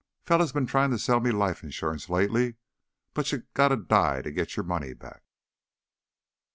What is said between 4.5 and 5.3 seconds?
your money back.